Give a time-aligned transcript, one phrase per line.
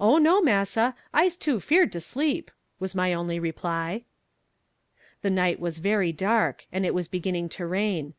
[0.00, 4.04] "Oh no, Massa, I'se too feerd to sleep," was my only reply.
[5.20, 8.14] The night was very dark, and it was beginning to rain.